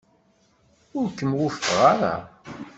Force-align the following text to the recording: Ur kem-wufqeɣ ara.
Ur 0.99 1.07
kem-wufqeɣ 1.17 1.79
ara. 1.93 2.15